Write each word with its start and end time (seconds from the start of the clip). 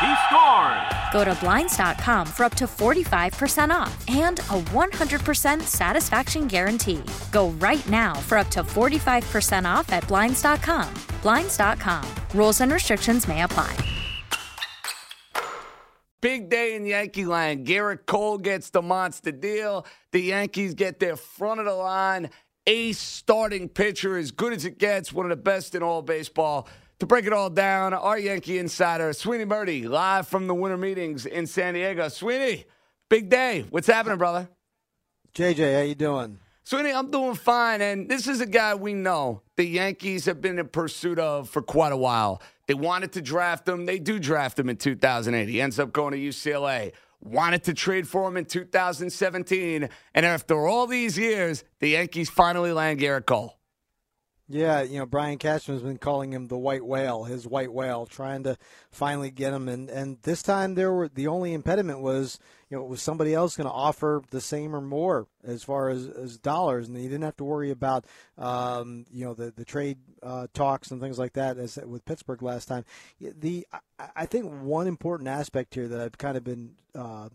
He 0.00 0.14
scores. 0.28 1.00
Go 1.12 1.24
to 1.24 1.34
Blinds.com 1.40 2.26
for 2.26 2.44
up 2.44 2.54
to 2.54 2.64
45% 2.64 3.70
off 3.70 4.08
and 4.08 4.38
a 4.38 4.60
100% 4.72 5.60
satisfaction 5.62 6.46
guarantee. 6.46 7.02
Go 7.30 7.50
right 7.50 7.86
now 7.90 8.14
for 8.14 8.38
up 8.38 8.48
to 8.48 8.62
45% 8.62 9.66
off 9.66 9.92
at 9.92 10.06
Blinds.com. 10.08 10.94
Blinds.com. 11.20 12.08
Rules 12.34 12.60
and 12.62 12.72
restrictions 12.72 13.28
may 13.28 13.42
apply. 13.42 13.76
Big 16.22 16.48
day 16.50 16.76
in 16.76 16.86
Yankee 16.86 17.24
land. 17.24 17.66
Gerrit 17.66 18.06
Cole 18.06 18.38
gets 18.38 18.70
the 18.70 18.82
monster 18.82 19.32
deal. 19.32 19.86
The 20.12 20.20
Yankees 20.20 20.74
get 20.74 21.00
their 21.00 21.16
front 21.16 21.60
of 21.60 21.66
the 21.66 21.74
line. 21.74 22.30
Ace 22.66 22.98
starting 22.98 23.68
pitcher, 23.68 24.18
as 24.18 24.30
good 24.30 24.52
as 24.52 24.66
it 24.66 24.78
gets, 24.78 25.12
one 25.12 25.24
of 25.24 25.30
the 25.30 25.42
best 25.42 25.74
in 25.74 25.82
all 25.82 26.02
baseball. 26.02 26.68
To 27.00 27.06
break 27.06 27.24
it 27.24 27.32
all 27.32 27.48
down, 27.48 27.94
our 27.94 28.18
Yankee 28.18 28.58
insider, 28.58 29.14
Sweeney 29.14 29.46
Murti, 29.46 29.88
live 29.88 30.28
from 30.28 30.46
the 30.46 30.54
winter 30.54 30.76
meetings 30.76 31.24
in 31.24 31.46
San 31.46 31.72
Diego. 31.72 32.08
Sweeney, 32.08 32.66
big 33.08 33.30
day. 33.30 33.64
What's 33.70 33.86
happening, 33.86 34.18
brother? 34.18 34.50
JJ, 35.34 35.76
how 35.76 35.80
you 35.80 35.94
doing? 35.94 36.38
Sweeney, 36.62 36.92
I'm 36.92 37.10
doing 37.10 37.36
fine, 37.36 37.80
and 37.80 38.06
this 38.06 38.28
is 38.28 38.42
a 38.42 38.46
guy 38.46 38.74
we 38.74 38.92
know 38.92 39.40
the 39.56 39.64
Yankees 39.64 40.26
have 40.26 40.42
been 40.42 40.58
in 40.58 40.68
pursuit 40.68 41.18
of 41.18 41.48
for 41.48 41.62
quite 41.62 41.92
a 41.92 41.96
while. 41.96 42.42
They 42.66 42.74
wanted 42.74 43.12
to 43.12 43.22
draft 43.22 43.66
him. 43.66 43.86
They 43.86 43.98
do 43.98 44.18
draft 44.18 44.58
him 44.58 44.68
in 44.68 44.76
2008. 44.76 45.48
He 45.48 45.58
ends 45.58 45.78
up 45.78 45.94
going 45.94 46.12
to 46.12 46.18
UCLA. 46.18 46.92
Wanted 47.22 47.64
to 47.64 47.72
trade 47.72 48.08
for 48.08 48.28
him 48.28 48.36
in 48.36 48.44
2017, 48.44 49.88
and 50.14 50.26
after 50.26 50.66
all 50.66 50.86
these 50.86 51.16
years, 51.16 51.64
the 51.78 51.88
Yankees 51.88 52.28
finally 52.28 52.72
land 52.72 53.00
Gerrit 53.00 53.24
Cole. 53.24 53.56
Yeah, 54.52 54.82
you 54.82 54.98
know, 54.98 55.06
Brian 55.06 55.38
Cashman's 55.38 55.82
been 55.82 55.98
calling 55.98 56.32
him 56.32 56.48
the 56.48 56.58
white 56.58 56.84
whale, 56.84 57.22
his 57.22 57.46
white 57.46 57.72
whale, 57.72 58.04
trying 58.04 58.42
to 58.42 58.58
finally 58.90 59.30
get 59.30 59.52
him. 59.52 59.68
And, 59.68 59.88
and 59.88 60.20
this 60.22 60.42
time 60.42 60.74
there 60.74 60.92
were 60.92 61.06
the 61.08 61.28
only 61.28 61.52
impediment 61.52 62.00
was, 62.00 62.40
you 62.68 62.76
know, 62.76 62.82
was 62.82 63.00
somebody 63.00 63.32
else 63.32 63.56
going 63.56 63.68
to 63.68 63.72
offer 63.72 64.24
the 64.32 64.40
same 64.40 64.74
or 64.74 64.80
more 64.80 65.28
as 65.44 65.62
far 65.62 65.88
as, 65.88 66.08
as 66.08 66.36
dollars, 66.36 66.88
and 66.88 66.96
he 66.96 67.04
didn't 67.04 67.22
have 67.22 67.36
to 67.36 67.44
worry 67.44 67.70
about, 67.70 68.06
um, 68.38 69.06
you 69.12 69.24
know, 69.24 69.34
the 69.34 69.52
the 69.52 69.64
trade 69.64 69.98
uh, 70.20 70.48
talks 70.52 70.90
and 70.90 71.00
things 71.00 71.16
like 71.16 71.34
that 71.34 71.56
as 71.56 71.78
with 71.86 72.04
Pittsburgh 72.04 72.42
last 72.42 72.66
time. 72.66 72.84
The 73.20 73.68
I, 74.16 74.26
think 74.26 74.50
one 74.62 74.88
important 74.88 75.28
aspect 75.28 75.76
here 75.76 75.86
that 75.86 76.00
I've 76.00 76.18
kind 76.18 76.36
of 76.36 76.42
been. 76.42 76.72
Uh, 76.92 77.28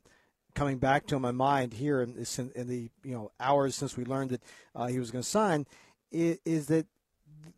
coming 0.54 0.78
back 0.78 1.06
to 1.06 1.18
in 1.18 1.22
my 1.22 1.34
mind 1.34 1.74
here 1.74 2.02
in, 2.02 2.26
in 2.56 2.68
the 2.70 2.90
you 3.04 3.14
know 3.14 3.30
hours 3.42 3.76
since 3.76 3.98
we 3.98 4.06
learned 4.06 4.30
that 4.30 4.42
uh, 4.74 4.86
he 4.86 5.00
was 5.00 5.12
going 5.12 5.22
to 5.22 5.30
sign 5.30 5.66
is, 6.14 6.38
is 6.46 6.68
that 6.68 6.88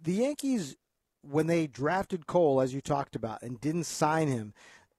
the 0.02 0.14
Yankees, 0.14 0.76
when 1.22 1.48
they 1.48 1.68
drafted 1.68 2.28
Cole, 2.28 2.62
as 2.62 2.74
you 2.74 2.82
talked 2.82 3.16
about, 3.16 3.42
and 3.42 3.60
didn't 3.60 3.86
sign 3.86 4.28
him, 4.28 4.54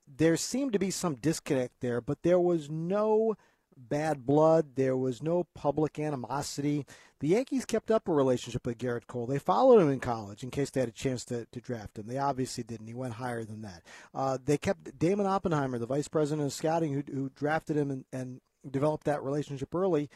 there 0.06 0.36
seemed 0.36 0.72
to 0.72 0.78
be 0.78 0.90
some 0.90 1.16
disconnect 1.16 1.80
there, 1.80 2.00
but 2.00 2.22
there 2.22 2.40
was 2.40 2.70
no 2.70 3.36
bad 3.76 4.26
blood. 4.26 4.74
There 4.74 4.96
was 4.96 5.22
no 5.22 5.44
public 5.54 5.98
animosity. 5.98 6.86
The 7.20 7.28
Yankees 7.28 7.64
kept 7.64 7.90
up 7.90 8.08
a 8.08 8.12
relationship 8.12 8.66
with 8.66 8.78
Gerrit 8.78 9.06
Cole. 9.06 9.26
They 9.26 9.38
followed 9.38 9.80
him 9.80 9.90
in 9.90 10.00
college 10.00 10.42
in 10.42 10.50
case 10.50 10.70
they 10.70 10.80
had 10.80 10.88
a 10.88 10.92
chance 10.92 11.24
to, 11.26 11.46
to 11.46 11.60
draft 11.60 11.98
him. 11.98 12.06
They 12.06 12.18
obviously 12.18 12.64
didn't. 12.64 12.86
He 12.86 12.94
went 12.94 13.14
higher 13.14 13.44
than 13.44 13.62
that. 13.62 13.82
Uh, 14.14 14.38
they 14.44 14.58
kept 14.58 14.98
Damon 14.98 15.26
Oppenheimer, 15.26 15.78
the 15.78 15.86
vice 15.86 16.08
president 16.08 16.46
of 16.46 16.52
scouting, 16.52 16.94
who, 16.94 17.02
who 17.12 17.30
drafted 17.30 17.76
him 17.76 17.90
and, 17.90 18.04
and 18.12 18.40
developed 18.68 19.04
that 19.04 19.22
relationship 19.22 19.74
early 19.74 20.10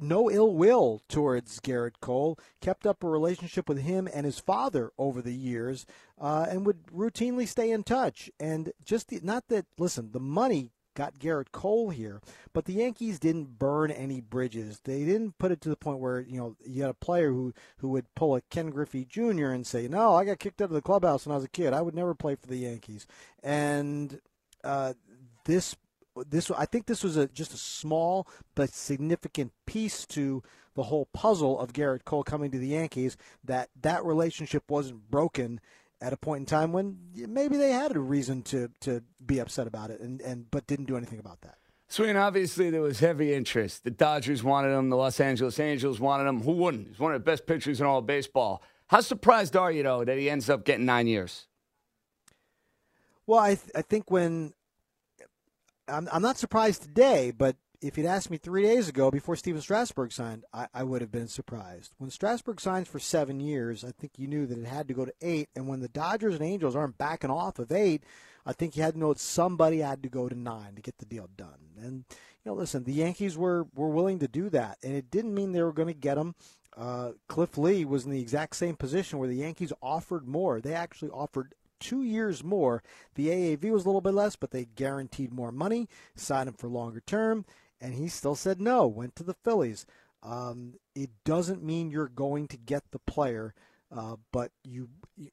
no 0.00 0.30
ill 0.30 0.54
will 0.54 1.02
towards 1.08 1.60
Gerrit 1.60 2.00
Cole, 2.00 2.38
kept 2.60 2.86
up 2.86 3.02
a 3.02 3.08
relationship 3.08 3.68
with 3.68 3.78
him 3.78 4.08
and 4.12 4.26
his 4.26 4.38
father 4.38 4.90
over 4.98 5.22
the 5.22 5.34
years, 5.34 5.86
uh, 6.20 6.46
and 6.48 6.66
would 6.66 6.86
routinely 6.86 7.46
stay 7.46 7.70
in 7.70 7.82
touch. 7.82 8.30
And 8.40 8.72
just 8.84 9.08
the, 9.08 9.20
not 9.22 9.48
that, 9.48 9.66
listen, 9.78 10.10
the 10.12 10.20
money 10.20 10.72
got 10.96 11.18
Gerrit 11.18 11.52
Cole 11.52 11.90
here, 11.90 12.20
but 12.52 12.64
the 12.64 12.72
Yankees 12.72 13.20
didn't 13.20 13.58
burn 13.58 13.92
any 13.92 14.20
bridges. 14.20 14.80
They 14.82 15.04
didn't 15.04 15.38
put 15.38 15.52
it 15.52 15.60
to 15.60 15.68
the 15.68 15.76
point 15.76 16.00
where 16.00 16.20
you 16.20 16.38
know 16.38 16.56
you 16.64 16.82
had 16.82 16.90
a 16.90 16.94
player 16.94 17.30
who 17.30 17.52
who 17.78 17.90
would 17.90 18.12
pull 18.16 18.34
a 18.34 18.40
Ken 18.40 18.70
Griffey 18.70 19.04
Jr. 19.04 19.50
and 19.50 19.64
say, 19.64 19.86
"No, 19.86 20.14
I 20.14 20.24
got 20.24 20.40
kicked 20.40 20.60
out 20.60 20.70
of 20.70 20.70
the 20.70 20.82
clubhouse 20.82 21.26
when 21.26 21.32
I 21.32 21.36
was 21.36 21.44
a 21.44 21.50
kid. 21.50 21.72
I 21.72 21.82
would 21.82 21.94
never 21.94 22.14
play 22.14 22.34
for 22.34 22.48
the 22.48 22.56
Yankees." 22.56 23.06
And 23.42 24.20
uh, 24.64 24.94
this 25.44 25.76
this 26.28 26.50
I 26.50 26.66
think 26.66 26.86
this 26.86 27.02
was 27.02 27.16
a 27.16 27.26
just 27.28 27.52
a 27.54 27.58
small 27.58 28.26
but 28.54 28.70
significant 28.70 29.52
piece 29.66 30.06
to 30.06 30.42
the 30.74 30.84
whole 30.84 31.06
puzzle 31.12 31.58
of 31.58 31.72
Gerrit 31.72 32.04
Cole 32.04 32.22
coming 32.22 32.50
to 32.50 32.58
the 32.58 32.68
Yankees. 32.68 33.16
That 33.44 33.70
that 33.80 34.04
relationship 34.04 34.70
wasn't 34.70 35.10
broken 35.10 35.60
at 36.00 36.12
a 36.12 36.16
point 36.16 36.40
in 36.40 36.46
time 36.46 36.72
when 36.72 36.98
maybe 37.14 37.56
they 37.56 37.70
had 37.70 37.94
a 37.96 38.00
reason 38.00 38.42
to 38.42 38.70
to 38.80 39.02
be 39.24 39.38
upset 39.38 39.66
about 39.66 39.90
it, 39.90 40.00
and, 40.00 40.20
and 40.20 40.50
but 40.50 40.66
didn't 40.66 40.86
do 40.86 40.96
anything 40.96 41.18
about 41.18 41.40
that. 41.42 41.58
Swing, 41.88 42.16
obviously 42.16 42.68
there 42.70 42.80
was 42.80 42.98
heavy 42.98 43.32
interest. 43.32 43.84
The 43.84 43.92
Dodgers 43.92 44.42
wanted 44.42 44.76
him, 44.76 44.90
the 44.90 44.96
Los 44.96 45.20
Angeles 45.20 45.60
Angels 45.60 46.00
wanted 46.00 46.28
him. 46.28 46.40
Who 46.42 46.52
wouldn't? 46.52 46.88
He's 46.88 46.98
one 46.98 47.14
of 47.14 47.20
the 47.20 47.24
best 47.24 47.46
pitchers 47.46 47.80
in 47.80 47.86
all 47.86 47.98
of 47.98 48.06
baseball. 48.06 48.60
How 48.88 49.00
surprised 49.00 49.56
are 49.56 49.70
you 49.70 49.82
though 49.82 50.04
that 50.04 50.18
he 50.18 50.28
ends 50.28 50.50
up 50.50 50.64
getting 50.64 50.84
nine 50.84 51.06
years? 51.06 51.46
Well, 53.26 53.40
I 53.40 53.54
th- 53.54 53.70
I 53.74 53.82
think 53.82 54.10
when 54.10 54.52
I'm, 55.88 56.08
I'm 56.12 56.22
not 56.22 56.38
surprised 56.38 56.82
today, 56.82 57.32
but 57.36 57.56
if 57.80 57.96
you'd 57.96 58.06
asked 58.06 58.30
me 58.30 58.38
three 58.38 58.62
days 58.62 58.88
ago 58.88 59.10
before 59.10 59.36
Stephen 59.36 59.60
Strasburg 59.60 60.12
signed, 60.12 60.44
I, 60.52 60.66
I, 60.74 60.82
would 60.82 61.02
have 61.02 61.12
been 61.12 61.28
surprised. 61.28 61.92
When 61.98 62.10
Strasburg 62.10 62.60
signs 62.60 62.88
for 62.88 62.98
seven 62.98 63.38
years, 63.40 63.84
I 63.84 63.90
think 63.90 64.12
you 64.16 64.26
knew 64.26 64.46
that 64.46 64.58
it 64.58 64.66
had 64.66 64.88
to 64.88 64.94
go 64.94 65.04
to 65.04 65.12
eight. 65.20 65.48
And 65.54 65.68
when 65.68 65.80
the 65.80 65.88
Dodgers 65.88 66.34
and 66.34 66.44
Angels 66.44 66.74
aren't 66.74 66.98
backing 66.98 67.30
off 67.30 67.58
of 67.58 67.70
eight, 67.70 68.02
I 68.44 68.52
think 68.52 68.76
you 68.76 68.82
had 68.82 68.94
to 68.94 69.00
know 69.00 69.12
that 69.12 69.20
somebody 69.20 69.78
had 69.78 70.02
to 70.04 70.08
go 70.08 70.28
to 70.28 70.34
nine 70.34 70.74
to 70.74 70.82
get 70.82 70.98
the 70.98 71.04
deal 71.04 71.28
done. 71.36 71.74
And 71.78 72.04
you 72.10 72.52
know, 72.52 72.54
listen, 72.54 72.84
the 72.84 72.92
Yankees 72.92 73.36
were 73.36 73.66
were 73.74 73.90
willing 73.90 74.20
to 74.20 74.28
do 74.28 74.48
that, 74.50 74.78
and 74.82 74.94
it 74.94 75.10
didn't 75.10 75.34
mean 75.34 75.52
they 75.52 75.62
were 75.62 75.72
going 75.72 75.88
to 75.88 75.94
get 75.94 76.16
him. 76.16 76.34
Uh, 76.76 77.12
Cliff 77.26 77.56
Lee 77.58 77.84
was 77.84 78.04
in 78.04 78.10
the 78.10 78.20
exact 78.20 78.54
same 78.54 78.76
position 78.76 79.18
where 79.18 79.28
the 79.28 79.36
Yankees 79.36 79.72
offered 79.82 80.28
more. 80.28 80.60
They 80.60 80.74
actually 80.74 81.10
offered 81.10 81.54
two 81.80 82.02
years 82.02 82.42
more. 82.44 82.82
The 83.14 83.28
AAV 83.28 83.70
was 83.70 83.84
a 83.84 83.88
little 83.88 84.00
bit 84.00 84.14
less, 84.14 84.36
but 84.36 84.50
they 84.50 84.64
guaranteed 84.64 85.32
more 85.32 85.52
money, 85.52 85.88
signed 86.14 86.48
him 86.48 86.54
for 86.54 86.68
longer 86.68 87.00
term, 87.00 87.44
and 87.80 87.94
he 87.94 88.08
still 88.08 88.34
said 88.34 88.60
no, 88.60 88.86
went 88.86 89.16
to 89.16 89.22
the 89.22 89.34
Phillies. 89.34 89.86
Um, 90.22 90.74
it 90.94 91.10
doesn't 91.24 91.62
mean 91.62 91.90
you're 91.90 92.08
going 92.08 92.48
to 92.48 92.56
get 92.56 92.90
the 92.90 92.98
player, 92.98 93.54
uh, 93.94 94.16
but 94.32 94.50
you 94.64 94.88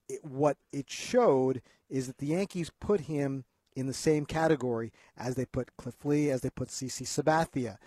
it, 0.07 0.23
what 0.23 0.57
it 0.71 0.89
showed 0.89 1.61
is 1.89 2.07
that 2.07 2.17
the 2.17 2.27
Yankees 2.27 2.71
put 2.79 3.01
him 3.01 3.45
in 3.75 3.87
the 3.87 3.93
same 3.93 4.25
category 4.25 4.91
as 5.17 5.35
they 5.35 5.45
put 5.45 5.75
Cliff 5.77 6.05
Lee, 6.05 6.29
as 6.29 6.41
they 6.41 6.49
put 6.49 6.69
CC 6.69 7.07
Sabathia, 7.07 7.77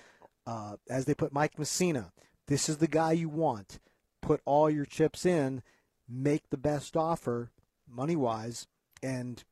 uh, 0.46 0.76
as 0.88 1.04
they 1.04 1.14
put 1.14 1.32
Mike 1.32 1.56
Mussina. 1.56 2.10
This 2.48 2.68
is 2.68 2.78
the 2.78 2.88
guy 2.88 3.12
you 3.12 3.28
want. 3.28 3.78
Put 4.20 4.40
all 4.44 4.68
your 4.70 4.84
chips 4.84 5.24
in, 5.24 5.62
make 6.08 6.50
the 6.50 6.56
best 6.56 6.96
offer, 6.96 7.50
money 7.88 8.16
wise, 8.16 8.66
and 9.02 9.42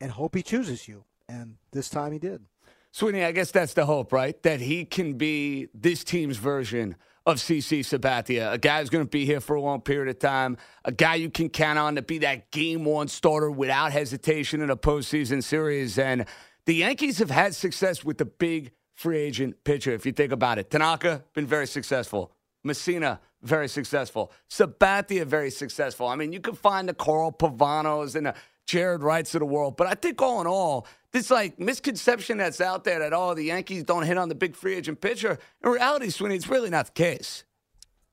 and 0.00 0.12
hope 0.12 0.34
he 0.34 0.42
chooses 0.42 0.88
you. 0.88 1.04
And 1.28 1.56
this 1.72 1.88
time 1.88 2.12
he 2.12 2.18
did. 2.18 2.44
Sweeney, 2.92 3.24
I 3.24 3.32
guess 3.32 3.52
that's 3.52 3.74
the 3.74 3.86
hope, 3.86 4.12
right? 4.12 4.40
That 4.42 4.60
he 4.60 4.84
can 4.84 5.14
be 5.14 5.68
this 5.72 6.02
team's 6.02 6.38
version 6.38 6.96
of 7.26 7.36
CC 7.36 7.80
Sabathia, 7.80 8.52
a 8.52 8.58
guy 8.58 8.80
who's 8.80 8.90
going 8.90 9.04
to 9.04 9.08
be 9.08 9.24
here 9.24 9.40
for 9.40 9.54
a 9.54 9.60
long 9.60 9.80
period 9.80 10.08
of 10.08 10.18
time, 10.18 10.56
a 10.84 10.90
guy 10.90 11.14
you 11.14 11.30
can 11.30 11.48
count 11.48 11.78
on 11.78 11.94
to 11.96 12.02
be 12.02 12.18
that 12.18 12.50
game 12.50 12.84
one 12.84 13.08
starter 13.08 13.50
without 13.50 13.92
hesitation 13.92 14.62
in 14.62 14.70
a 14.70 14.76
postseason 14.76 15.42
series. 15.42 15.98
And 15.98 16.24
the 16.66 16.74
Yankees 16.74 17.18
have 17.18 17.30
had 17.30 17.54
success 17.54 18.04
with 18.04 18.18
the 18.18 18.24
big 18.24 18.72
free 18.94 19.18
agent 19.18 19.62
pitcher. 19.64 19.92
If 19.92 20.04
you 20.04 20.12
think 20.12 20.32
about 20.32 20.58
it, 20.58 20.70
Tanaka 20.70 21.24
been 21.34 21.46
very 21.46 21.66
successful. 21.66 22.32
Mussina, 22.64 23.18
very 23.42 23.68
successful. 23.68 24.32
Sabathia, 24.48 25.24
very 25.24 25.50
successful. 25.50 26.08
I 26.08 26.16
mean, 26.16 26.32
you 26.32 26.40
can 26.40 26.54
find 26.54 26.88
the 26.88 26.94
Carl 26.94 27.32
Pavanos 27.32 28.14
and 28.14 28.26
the 28.26 28.34
Jaret 28.66 29.02
Wrights 29.02 29.34
of 29.34 29.40
the 29.40 29.46
world, 29.46 29.76
but 29.76 29.86
I 29.86 29.94
think 29.94 30.20
all 30.22 30.40
in 30.40 30.46
all, 30.46 30.86
this 31.12 31.30
like 31.30 31.58
misconception 31.58 32.38
that's 32.38 32.60
out 32.60 32.84
there 32.84 33.00
that 33.00 33.12
oh 33.12 33.34
the 33.34 33.44
Yankees 33.44 33.82
don't 33.82 34.04
hit 34.04 34.16
on 34.16 34.28
the 34.28 34.34
big 34.34 34.54
free 34.54 34.76
agent 34.76 35.00
pitcher. 35.00 35.38
In 35.64 35.70
reality, 35.70 36.10
Sweeney, 36.10 36.36
it's 36.36 36.48
really 36.48 36.70
not 36.70 36.86
the 36.86 36.92
case. 36.92 37.44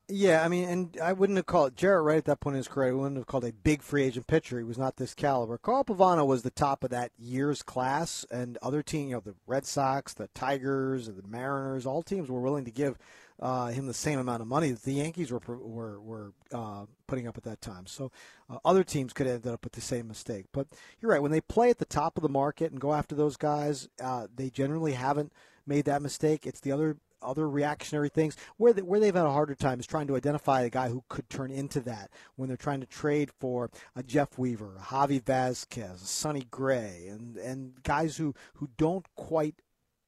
Yeah, 0.10 0.44
I 0.44 0.48
mean, 0.48 0.70
and 0.70 0.98
I 1.04 1.12
wouldn't 1.12 1.36
have 1.36 1.48
called 1.48 1.76
Jaret 1.76 2.04
Wright 2.04 2.18
at 2.18 2.26
that 2.26 2.40
point 2.40 2.56
in 2.56 2.60
his 2.60 2.70
career. 2.70 2.92
I 2.92 2.94
wouldn't 2.94 3.18
have 3.18 3.28
called 3.28 3.44
a 3.44 3.52
big 3.52 3.82
free 3.82 4.04
agent 4.04 4.26
pitcher. 4.26 4.58
He 4.58 4.64
was 4.64 4.78
not 4.78 4.96
this 4.96 5.14
caliber. 5.14 5.58
Carl 5.58 5.84
Pavano 5.84 6.26
was 6.26 6.44
the 6.44 6.50
top 6.50 6.86
of 6.86 6.92
that 6.92 7.12
year's 7.18 7.62
class, 7.62 8.26
and 8.32 8.58
other 8.62 8.82
teams, 8.82 9.10
you 9.10 9.16
know, 9.16 9.20
the 9.20 9.36
Red 9.46 9.66
Sox, 9.66 10.14
the 10.14 10.30
Tigers, 10.30 11.08
the 11.08 11.28
Mariners, 11.28 11.86
all 11.86 12.02
teams 12.02 12.30
were 12.30 12.40
willing 12.40 12.64
to 12.64 12.72
give 12.72 12.98
uh, 13.40 13.68
him 13.68 13.86
the 13.86 13.94
same 13.94 14.20
amount 14.20 14.42
of 14.42 14.48
money 14.48 14.72
that 14.72 14.84
the 14.84 14.94
Yankees 14.94 15.32
were 15.32 15.42
were 15.48 16.00
were 16.00 16.34
uh, 16.52 16.86
putting 17.08 17.28
up 17.28 17.38
at 17.38 17.44
that 17.44 17.62
time. 17.62 17.86
So 17.86 18.12
uh, 18.50 18.58
other 18.66 18.84
teams 18.84 19.14
could 19.14 19.28
ended 19.28 19.52
up 19.52 19.64
with 19.64 19.74
the 19.74 19.82
same 19.82 20.08
mistake. 20.08 20.46
But 20.52 20.68
you're 21.00 21.12
right. 21.12 21.22
When 21.22 21.32
they 21.32 21.42
play 21.42 21.70
at 21.70 21.78
the 21.78 21.86
top 21.86 22.18
of 22.18 22.24
the 22.24 22.30
market 22.30 22.72
and 22.72 22.82
go 22.82 22.94
after 22.94 23.16
those 23.16 23.38
guys, 23.38 23.90
uh, 24.02 24.28
they 24.36 24.50
generally 24.50 24.94
haven't 24.94 25.32
made 25.66 25.86
that 25.86 26.02
mistake. 26.02 26.48
It's 26.48 26.62
the 26.62 26.72
other 26.72 26.98
other 27.22 27.50
reactionary 27.50 28.10
things 28.10 28.36
where 28.58 28.74
they, 28.74 28.82
where 28.82 29.00
they've 29.00 29.16
had 29.16 29.26
a 29.26 29.32
harder 29.32 29.56
time 29.56 29.80
is 29.80 29.88
trying 29.88 30.08
to 30.08 30.16
identify 30.16 30.62
a 30.62 30.70
guy 30.70 30.90
who 30.90 31.04
could 31.10 31.28
turn 31.30 31.52
into 31.52 31.80
that 31.82 32.12
when 32.36 32.48
they're 32.48 32.58
trying 32.58 32.80
to 32.80 32.86
trade 32.86 33.32
for 33.40 33.72
a 33.96 34.04
Jeff 34.04 34.38
Weaver, 34.38 34.76
a 34.78 34.82
Javi 34.82 35.22
Vazquez, 35.22 35.96
a 35.96 36.06
Sonny 36.06 36.48
Gray, 36.50 37.08
and 37.10 37.38
and 37.38 37.84
guys 37.84 38.18
who 38.18 38.34
who 38.56 38.70
don't 38.78 39.06
quite 39.16 39.62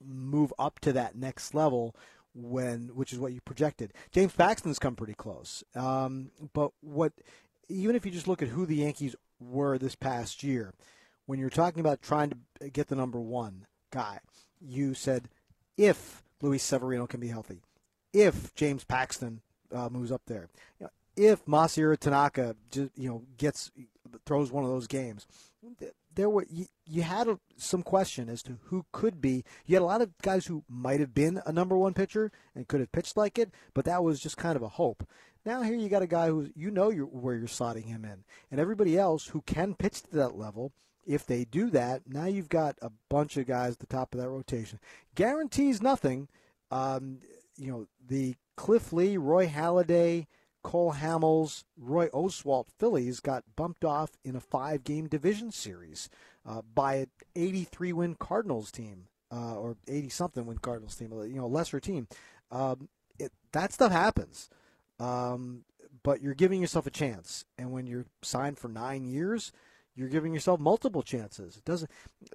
move 0.03 0.53
up 0.57 0.79
to 0.79 0.93
that 0.93 1.15
next 1.15 1.53
level 1.53 1.95
when 2.33 2.91
which 2.93 3.13
is 3.13 3.19
what 3.19 3.33
you 3.33 3.41
projected. 3.41 3.93
James 4.11 4.33
Paxton's 4.33 4.79
come 4.79 4.95
pretty 4.95 5.13
close. 5.13 5.63
Um, 5.75 6.31
but 6.53 6.71
what 6.81 7.13
even 7.67 7.95
if 7.95 8.05
you 8.05 8.11
just 8.11 8.27
look 8.27 8.41
at 8.41 8.49
who 8.49 8.65
the 8.65 8.77
Yankees 8.77 9.15
were 9.39 9.77
this 9.77 9.95
past 9.95 10.43
year, 10.43 10.73
when 11.25 11.39
you're 11.39 11.49
talking 11.49 11.79
about 11.79 12.01
trying 12.01 12.31
to 12.59 12.69
get 12.69 12.87
the 12.87 12.95
number 12.95 13.19
one 13.19 13.65
guy, 13.91 14.19
you 14.59 14.93
said 14.93 15.29
if 15.77 16.23
Luis 16.41 16.63
Severino 16.63 17.07
can 17.07 17.19
be 17.19 17.27
healthy, 17.27 17.61
if 18.13 18.53
James 18.55 18.83
Paxton 18.83 19.41
uh, 19.73 19.89
moves 19.89 20.11
up 20.11 20.21
there, 20.25 20.49
you 20.79 20.85
know, 20.85 20.91
if 21.15 21.45
Masahiro 21.45 21.97
Tanaka 21.97 22.55
just, 22.71 22.91
you 22.95 23.09
know 23.09 23.23
gets 23.37 23.71
throws 24.25 24.51
one 24.51 24.63
of 24.63 24.69
those 24.69 24.87
games, 24.87 25.27
there 26.15 26.29
were 26.29 26.45
you, 26.49 26.65
you 26.85 27.01
had 27.03 27.27
a, 27.27 27.39
some 27.57 27.83
question 27.83 28.29
as 28.29 28.41
to 28.43 28.57
who 28.65 28.85
could 28.91 29.21
be. 29.21 29.43
You 29.65 29.75
had 29.75 29.81
a 29.81 29.85
lot 29.85 30.01
of 30.01 30.17
guys 30.21 30.45
who 30.45 30.63
might 30.67 30.99
have 30.99 31.13
been 31.13 31.41
a 31.45 31.51
number 31.51 31.77
one 31.77 31.93
pitcher 31.93 32.31
and 32.55 32.67
could 32.67 32.79
have 32.79 32.91
pitched 32.91 33.17
like 33.17 33.37
it, 33.37 33.51
but 33.73 33.85
that 33.85 34.03
was 34.03 34.19
just 34.19 34.37
kind 34.37 34.55
of 34.55 34.61
a 34.61 34.69
hope. 34.69 35.07
Now 35.45 35.61
here 35.61 35.75
you 35.75 35.89
got 35.89 36.01
a 36.01 36.07
guy 36.07 36.27
who 36.27 36.49
you 36.55 36.71
know 36.71 36.89
you're, 36.89 37.05
where 37.05 37.35
you're 37.35 37.47
slotting 37.47 37.85
him 37.85 38.03
in, 38.03 38.23
and 38.51 38.59
everybody 38.59 38.97
else 38.97 39.27
who 39.27 39.41
can 39.41 39.75
pitch 39.75 40.03
to 40.03 40.15
that 40.17 40.35
level. 40.37 40.73
If 41.05 41.25
they 41.25 41.43
do 41.43 41.71
that, 41.71 42.01
now 42.07 42.25
you've 42.25 42.49
got 42.49 42.75
a 42.81 42.91
bunch 43.09 43.37
of 43.37 43.47
guys 43.47 43.73
at 43.73 43.79
the 43.79 43.87
top 43.87 44.13
of 44.13 44.19
that 44.19 44.29
rotation. 44.29 44.79
Guarantees 45.15 45.81
nothing. 45.81 46.27
Um, 46.69 47.19
you 47.57 47.71
know 47.71 47.87
the 48.07 48.35
Cliff 48.55 48.91
Lee, 48.91 49.17
Roy 49.17 49.47
Halladay, 49.47 50.27
Cole 50.63 50.93
Hamels, 50.93 51.63
Roy 51.77 52.07
Oswalt 52.09 52.67
Phillies 52.77 53.19
got 53.19 53.43
bumped 53.55 53.85
off 53.85 54.11
in 54.23 54.35
a 54.35 54.41
five 54.41 54.83
game 54.83 55.07
division 55.07 55.51
series 55.51 56.09
uh, 56.45 56.61
by 56.73 56.95
an 56.95 57.07
83 57.35 57.93
win 57.93 58.15
Cardinals 58.15 58.71
team, 58.71 59.07
uh, 59.31 59.55
or 59.55 59.77
80 59.87 60.09
something 60.09 60.45
win 60.45 60.57
Cardinals 60.57 60.95
team, 60.95 61.11
you 61.11 61.39
know, 61.39 61.47
lesser 61.47 61.79
team. 61.79 62.07
Um, 62.51 62.89
it, 63.17 63.31
that 63.51 63.73
stuff 63.73 63.91
happens. 63.91 64.49
Um, 64.99 65.63
but 66.03 66.21
you're 66.21 66.33
giving 66.33 66.61
yourself 66.61 66.87
a 66.87 66.91
chance. 66.91 67.45
And 67.57 67.71
when 67.71 67.87
you're 67.87 68.05
signed 68.21 68.57
for 68.57 68.67
nine 68.67 69.05
years, 69.05 69.51
you're 69.99 70.07
giving 70.07 70.33
yourself 70.33 70.61
multiple 70.61 71.03
chances. 71.03 71.57
It 71.57 71.65
doesn't. 71.65 71.91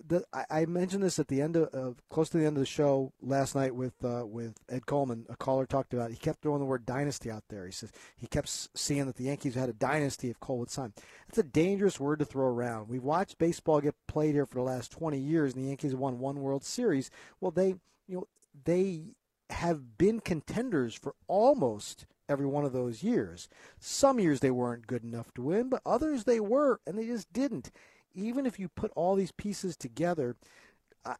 The, 0.06 0.22
I, 0.34 0.44
I, 0.50 0.66
mentioned 0.66 1.02
this 1.02 1.18
at 1.18 1.28
the 1.28 1.40
end 1.40 1.56
of 1.56 1.96
close 2.10 2.28
to 2.28 2.38
the 2.38 2.44
end 2.44 2.58
of 2.58 2.60
the 2.60 2.66
show 2.66 3.10
last 3.22 3.54
night 3.54 3.74
with 3.74 3.94
uh, 4.04 4.26
with 4.26 4.54
Ed 4.68 4.84
Coleman. 4.84 5.24
A 5.30 5.36
caller 5.36 5.64
talked 5.64 5.94
about. 5.94 6.10
It. 6.10 6.14
He 6.14 6.18
kept 6.18 6.42
throwing 6.42 6.60
the 6.60 6.66
word 6.66 6.84
dynasty 6.84 7.30
out 7.30 7.44
there. 7.48 7.64
He 7.64 7.72
says 7.72 7.90
he 8.16 8.26
kept 8.26 8.48
seeing 8.74 9.06
that 9.06 9.16
the 9.16 9.24
Yankees 9.24 9.54
had 9.54 9.70
a 9.70 9.72
dynasty 9.72 10.28
if 10.28 10.38
Cole 10.40 10.58
would 10.58 10.70
sign. 10.70 10.92
That's 11.26 11.38
a 11.38 11.42
dangerous 11.42 11.98
word 11.98 12.18
to 12.18 12.26
throw 12.26 12.46
around. 12.46 12.88
We've 12.88 13.02
watched 13.02 13.38
baseball 13.38 13.80
get 13.80 13.94
played 14.06 14.34
here 14.34 14.46
for 14.46 14.56
the 14.56 14.62
last 14.62 14.92
20 14.92 15.18
years, 15.18 15.54
and 15.54 15.64
the 15.64 15.68
Yankees 15.68 15.94
won 15.94 16.18
one 16.18 16.42
World 16.42 16.64
Series. 16.64 17.10
Well, 17.40 17.50
they 17.50 17.76
you 18.06 18.16
know 18.16 18.28
they 18.64 19.04
have 19.48 19.96
been 19.96 20.20
contenders 20.20 20.94
for 20.94 21.14
almost 21.28 22.04
every 22.28 22.46
one 22.46 22.64
of 22.64 22.72
those 22.72 23.02
years. 23.02 23.48
Some 23.78 24.18
years 24.18 24.40
they 24.40 24.50
weren't 24.50 24.86
good 24.86 25.04
enough 25.04 25.32
to 25.34 25.42
win, 25.42 25.68
but 25.68 25.82
others 25.84 26.24
they 26.24 26.40
were, 26.40 26.80
and 26.86 26.98
they 26.98 27.06
just 27.06 27.32
didn't. 27.32 27.70
Even 28.14 28.46
if 28.46 28.58
you 28.58 28.68
put 28.68 28.92
all 28.94 29.14
these 29.14 29.32
pieces 29.32 29.76
together, 29.76 30.36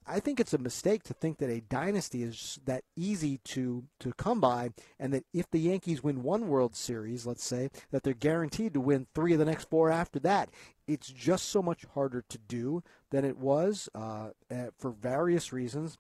I 0.06 0.19
think 0.19 0.41
it's 0.41 0.55
a 0.55 0.59
mistake 0.59 1.03
to 1.05 1.15
think 1.15 1.39
that 1.39 1.51
a 1.51 1.61
dynasty 1.61 2.23
is 2.23 2.59
that 2.65 2.85
easy 2.97 3.39
to, 3.45 3.85
to 4.01 4.12
come 4.15 4.41
by, 4.41 4.71
and 4.99 5.12
that 5.12 5.25
if 5.35 5.51
the 5.51 5.59
Yankees 5.59 6.03
win 6.03 6.23
one 6.23 6.49
World 6.49 6.75
Series, 6.75 7.27
let's 7.27 7.45
say, 7.45 7.69
that 7.91 8.03
they're 8.03 8.15
guaranteed 8.15 8.73
to 8.75 8.81
win 8.81 9.06
three 9.15 9.35
of 9.35 9.39
the 9.39 9.45
next 9.45 9.69
four 9.69 9.91
after 9.91 10.19
that. 10.21 10.49
It's 10.87 11.09
just 11.09 11.51
so 11.51 11.62
much 11.62 11.85
harder 11.93 12.25
to 12.31 12.39
do 12.39 12.83
than 13.11 13.27
it 13.27 13.37
was 13.37 13.91
uh, 13.95 14.31
eh, 14.51 14.69
for 14.79 14.91
various 14.91 15.53
reasons. 15.53 15.99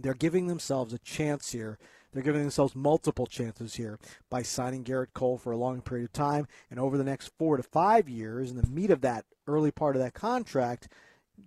They're 0.00 0.14
giving 0.14 0.46
themselves 0.46 0.94
a 0.94 0.98
chance 0.98 1.52
here 1.52 1.78
they're 2.12 2.22
giving 2.22 2.42
themselves 2.42 2.76
multiple 2.76 3.26
chances 3.26 3.74
here 3.74 3.98
by 4.28 4.42
signing 4.42 4.84
Gerrit 4.84 5.14
Cole 5.14 5.38
for 5.38 5.52
a 5.52 5.56
long 5.56 5.80
period 5.80 6.04
of 6.04 6.12
time. 6.12 6.46
And 6.70 6.78
over 6.78 6.98
the 6.98 7.04
next 7.04 7.32
four 7.38 7.56
to 7.56 7.62
five 7.62 8.08
years, 8.08 8.50
in 8.50 8.56
the 8.56 8.68
meat 8.68 8.90
of 8.90 9.00
that 9.00 9.24
early 9.46 9.70
part 9.70 9.96
of 9.96 10.02
that 10.02 10.14
contract, 10.14 10.88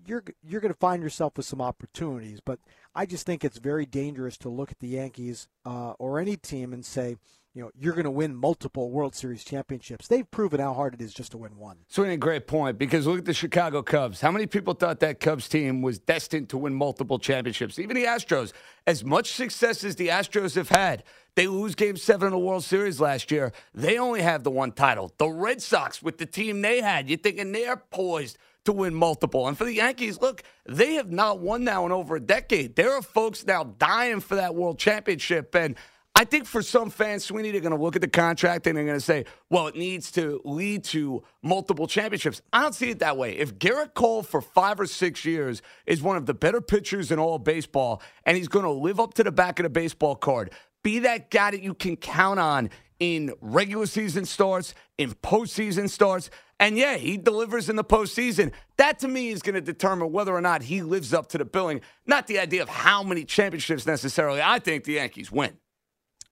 you're 0.06 0.24
you're 0.44 0.62
going 0.62 0.74
to 0.74 0.80
find 0.80 1.04
yourself 1.04 1.38
with 1.38 1.46
some 1.46 1.62
opportunities. 1.62 2.40
But 2.44 2.60
I 2.96 3.06
just 3.06 3.26
think 3.26 3.44
it's 3.44 3.58
very 3.58 3.86
dangerous 3.86 4.38
to 4.40 4.50
look 4.50 4.72
at 4.72 4.80
the 4.80 4.88
Yankees 4.88 5.48
uh, 5.66 5.92
or 5.92 6.20
any 6.20 6.38
team 6.38 6.74
and 6.74 6.86
say, 6.86 7.18
you 7.56 7.62
know, 7.62 7.72
you're 7.80 7.94
going 7.94 8.04
to 8.04 8.12
win 8.12 8.36
multiple 8.36 8.92
World 8.92 9.16
Series 9.16 9.46
championships. 9.46 10.10
They've 10.10 10.30
proven 10.30 10.60
how 10.60 10.74
hard 10.74 10.94
it 10.94 11.02
is 11.02 11.14
just 11.14 11.32
to 11.32 11.38
win 11.38 11.58
one. 11.58 11.78
Swing 11.88 12.12
a 12.12 12.18
great 12.18 12.48
point 12.48 12.78
because 12.78 13.08
look 13.08 13.20
at 13.20 13.26
the 13.26 13.34
Chicago 13.34 13.82
Cubs. 13.82 14.20
How 14.20 14.30
many 14.30 14.46
people 14.46 14.74
thought 14.74 15.00
that 15.00 15.22
Cubs 15.22 15.48
team 15.48 15.82
was 15.82 15.98
destined 15.98 16.50
to 16.50 16.58
win 16.58 16.74
multiple 16.74 17.18
championships? 17.18 17.80
Even 17.80 17.96
the 17.96 18.04
Astros, 18.04 18.52
as 18.86 19.06
much 19.06 19.32
success 19.32 19.86
as 19.86 19.96
the 19.96 20.10
Astros 20.10 20.56
have 20.56 20.68
had, 20.68 21.06
they 21.36 21.48
lose 21.48 21.76
game 21.76 21.96
seven 21.96 22.28
in 22.28 22.34
the 22.34 22.40
World 22.40 22.66
Series 22.66 23.00
last 23.00 23.32
year. 23.32 23.54
They 23.74 23.98
only 23.98 24.22
have 24.22 24.44
the 24.44 24.52
one 24.52 24.74
title. 24.74 25.14
The 25.18 25.30
Red 25.30 25.62
Sox, 25.62 26.04
with 26.04 26.18
the 26.18 26.26
team 26.26 26.62
they 26.62 26.82
had, 26.82 27.08
you're 27.08 27.18
thinking 27.18 27.54
they're 27.54 27.78
poised 27.78 28.38
to 28.66 28.74
win 28.74 28.94
multiple. 28.94 29.48
And 29.48 29.58
for 29.58 29.64
the 29.64 29.76
Yankees, 29.76 30.20
look, 30.20 30.44
they 30.66 30.96
have 30.96 31.12
not 31.12 31.40
won 31.40 31.64
now 31.64 31.86
in 31.86 31.94
over 31.94 32.18
a 32.18 32.20
decade. 32.20 32.76
There 32.76 32.94
are 32.94 33.02
folks 33.02 33.46
now 33.46 33.64
dying 33.64 34.20
for 34.20 34.36
that 34.36 34.56
world 34.56 34.78
championship. 34.78 35.56
And 35.56 35.76
I 36.18 36.24
think 36.24 36.46
for 36.46 36.62
some 36.62 36.90
fans, 36.90 37.26
Sweeney, 37.26 37.52
they're 37.52 37.60
going 37.60 37.76
to 37.76 37.82
look 37.82 37.98
at 37.98 38.02
the 38.02 38.08
contract 38.08 38.68
and 38.68 38.78
they're 38.78 38.86
going 38.86 38.98
to 38.98 39.04
say, 39.04 39.26
well, 39.50 39.68
it 39.68 39.76
needs 39.76 40.12
to 40.14 40.40
lead 40.46 40.86
to 40.86 41.24
multiple 41.44 41.88
championships. 41.88 42.42
I 42.54 42.62
don't 42.62 42.74
see 42.74 42.90
it 42.92 43.00
that 43.00 43.18
way. 43.18 43.38
If 43.38 43.56
Gerrit 43.60 43.96
Cole 43.96 44.24
for 44.24 44.40
five 44.40 44.80
or 44.80 44.86
six 44.86 45.26
years 45.26 45.62
is 45.86 46.02
one 46.02 46.16
of 46.16 46.26
the 46.26 46.34
better 46.34 46.62
pitchers 46.62 47.12
in 47.12 47.20
all 47.20 47.38
baseball 47.38 48.02
and 48.26 48.38
he's 48.38 48.48
going 48.48 48.64
to 48.64 48.72
live 48.72 48.98
up 48.98 49.14
to 49.16 49.26
the 49.26 49.32
back 49.32 49.60
of 49.60 49.64
the 49.64 49.70
baseball 49.70 50.16
card, 50.16 50.54
be 50.84 51.00
that 51.00 51.32
guy 51.32 51.52
that 51.52 51.62
you 51.62 51.74
can 51.74 51.98
count 51.98 52.40
on 52.40 52.70
in 53.02 53.34
regular 53.42 53.86
season 53.86 54.24
starts, 54.24 54.74
in 54.98 55.12
postseason 55.16 55.90
starts. 55.90 56.30
And 56.62 56.78
yeah, 56.78 56.96
he 56.96 57.18
delivers 57.18 57.68
in 57.68 57.76
the 57.76 57.84
postseason. 57.84 58.54
That 58.78 59.00
to 59.00 59.10
me 59.10 59.32
is 59.32 59.42
going 59.42 59.56
to 59.56 59.62
determine 59.62 60.14
whether 60.14 60.34
or 60.34 60.40
not 60.40 60.62
he 60.62 60.82
lives 60.82 61.14
up 61.14 61.28
to 61.30 61.38
the 61.38 61.44
billing, 61.44 61.82
not 62.08 62.28
the 62.28 62.40
idea 62.40 62.64
of 62.64 62.70
how 62.70 63.04
many 63.04 63.26
championships 63.26 63.86
necessarily. 63.86 64.42
I 64.42 64.60
think 64.60 64.86
the 64.86 64.94
Yankees 64.94 65.30
win. 65.30 65.58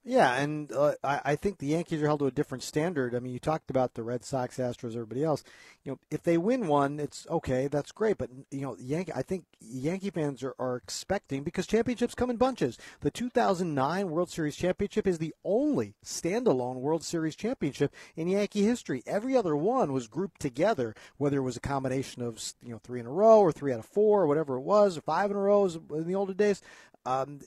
Yeah, 0.05 0.35
and 0.35 0.69
uh, 0.73 0.95
I, 1.01 1.21
I, 1.23 1.35
think 1.37 1.59
the 1.59 1.67
Yankees 1.67 2.01
are 2.01 2.07
held 2.07 2.19
to 2.19 2.25
a 2.25 2.31
different 2.31 2.61
standard. 2.61 3.15
I 3.15 3.19
mean, 3.19 3.31
you 3.31 3.39
talked 3.39 3.69
about 3.69 3.93
the 3.93 4.03
Red 4.03 4.25
Sox, 4.25 4.57
Astros, 4.57 4.95
everybody 4.95 5.23
else. 5.23 5.45
You 5.85 5.93
know, 5.93 5.99
if 6.11 6.23
they 6.23 6.37
win 6.37 6.67
one, 6.67 6.99
it's 6.99 7.25
okay, 7.29 7.67
that's 7.67 7.93
great. 7.93 8.17
But 8.17 8.29
you 8.51 8.61
know, 8.61 8.75
Yankee, 8.77 9.13
I 9.15 9.21
think 9.21 9.45
Yankee 9.61 10.09
fans 10.09 10.43
are, 10.43 10.55
are 10.59 10.75
expecting 10.75 11.43
because 11.43 11.65
championships 11.67 12.15
come 12.15 12.29
in 12.29 12.35
bunches. 12.35 12.77
The 12.99 13.11
2009 13.11 14.09
World 14.09 14.29
Series 14.29 14.57
championship 14.57 15.07
is 15.07 15.19
the 15.19 15.33
only 15.45 15.95
standalone 16.03 16.81
World 16.81 17.05
Series 17.05 17.37
championship 17.37 17.93
in 18.17 18.27
Yankee 18.27 18.65
history. 18.65 19.03
Every 19.07 19.37
other 19.37 19.55
one 19.55 19.93
was 19.93 20.09
grouped 20.09 20.41
together, 20.41 20.95
whether 21.15 21.37
it 21.37 21.43
was 21.43 21.55
a 21.55 21.61
combination 21.61 22.23
of 22.23 22.43
you 22.61 22.73
know 22.73 22.81
three 22.83 22.99
in 22.99 23.05
a 23.05 23.11
row 23.11 23.39
or 23.39 23.53
three 23.53 23.71
out 23.71 23.79
of 23.79 23.85
four 23.85 24.23
or 24.23 24.27
whatever 24.27 24.57
it 24.57 24.63
was, 24.63 24.97
or 24.97 25.01
five 25.01 25.31
in 25.31 25.37
a 25.37 25.39
row 25.39 25.65
in 25.65 26.07
the 26.07 26.15
older 26.15 26.33
days. 26.33 26.61
Um, 27.05 27.39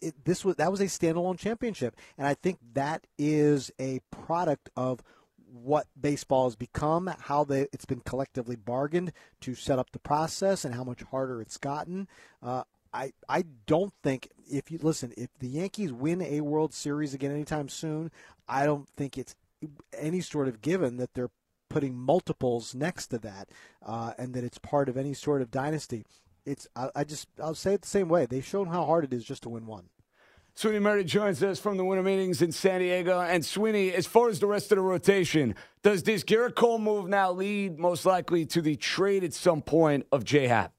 it, 0.00 0.24
this 0.24 0.44
was 0.44 0.56
that 0.56 0.70
was 0.70 0.80
a 0.80 0.84
standalone 0.84 1.38
championship, 1.38 1.96
and 2.16 2.26
I 2.26 2.34
think 2.34 2.58
that 2.74 3.06
is 3.18 3.70
a 3.78 4.00
product 4.10 4.70
of 4.76 5.02
what 5.50 5.86
baseball 5.98 6.44
has 6.44 6.56
become, 6.56 7.10
how 7.20 7.42
they, 7.42 7.62
it's 7.72 7.86
been 7.86 8.00
collectively 8.00 8.56
bargained 8.56 9.12
to 9.40 9.54
set 9.54 9.78
up 9.78 9.90
the 9.92 9.98
process, 9.98 10.64
and 10.64 10.74
how 10.74 10.84
much 10.84 11.02
harder 11.02 11.40
it's 11.40 11.56
gotten. 11.56 12.08
Uh, 12.42 12.64
I 12.92 13.12
I 13.28 13.44
don't 13.66 13.92
think 14.02 14.30
if 14.50 14.70
you 14.70 14.78
listen, 14.80 15.12
if 15.16 15.30
the 15.38 15.48
Yankees 15.48 15.92
win 15.92 16.22
a 16.22 16.40
World 16.40 16.72
Series 16.72 17.14
again 17.14 17.32
anytime 17.32 17.68
soon, 17.68 18.10
I 18.48 18.64
don't 18.64 18.88
think 18.88 19.18
it's 19.18 19.34
any 19.92 20.20
sort 20.20 20.48
of 20.48 20.62
given 20.62 20.96
that 20.96 21.14
they're 21.14 21.30
putting 21.68 21.94
multiples 21.94 22.74
next 22.74 23.08
to 23.08 23.18
that, 23.18 23.50
uh, 23.84 24.12
and 24.16 24.32
that 24.34 24.44
it's 24.44 24.58
part 24.58 24.88
of 24.88 24.96
any 24.96 25.12
sort 25.12 25.42
of 25.42 25.50
dynasty 25.50 26.04
it's 26.48 26.66
I, 26.74 26.90
I 26.96 27.04
just 27.04 27.28
I'll 27.42 27.54
say 27.54 27.74
it 27.74 27.82
the 27.82 27.88
same 27.88 28.08
way. 28.08 28.26
They've 28.26 28.44
shown 28.44 28.68
how 28.68 28.84
hard 28.84 29.04
it 29.04 29.12
is 29.12 29.24
just 29.24 29.42
to 29.44 29.48
win 29.48 29.66
one. 29.66 29.88
Sweeney 30.54 30.80
Murti 30.80 31.06
joins 31.06 31.40
us 31.40 31.60
from 31.60 31.76
the 31.76 31.84
winter 31.84 32.02
meetings 32.02 32.42
in 32.42 32.50
San 32.50 32.80
Diego. 32.80 33.20
And 33.20 33.44
Sweeney, 33.44 33.92
as 33.92 34.06
far 34.06 34.28
as 34.28 34.40
the 34.40 34.48
rest 34.48 34.72
of 34.72 34.76
the 34.76 34.82
rotation, 34.82 35.54
does 35.84 36.02
this 36.02 36.24
Gerrit 36.24 36.56
Cole 36.56 36.80
move 36.80 37.08
now 37.08 37.30
lead 37.30 37.78
most 37.78 38.04
likely 38.04 38.44
to 38.46 38.60
the 38.60 38.74
trade 38.74 39.22
at 39.22 39.32
some 39.32 39.62
point 39.62 40.04
of 40.10 40.24
J 40.24 40.48
Happ? 40.48 40.72